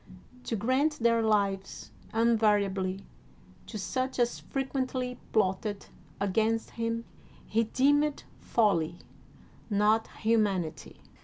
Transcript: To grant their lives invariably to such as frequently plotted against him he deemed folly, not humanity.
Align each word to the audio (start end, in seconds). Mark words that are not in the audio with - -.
To 0.45 0.55
grant 0.55 0.93
their 0.93 1.21
lives 1.21 1.91
invariably 2.11 3.05
to 3.67 3.77
such 3.77 4.17
as 4.17 4.39
frequently 4.39 5.19
plotted 5.31 5.85
against 6.19 6.71
him 6.71 7.05
he 7.45 7.65
deemed 7.65 8.23
folly, 8.39 8.97
not 9.69 10.07
humanity. 10.23 11.03